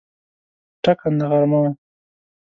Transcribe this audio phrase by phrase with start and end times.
[0.83, 1.69] ټاکنده غرمه وه.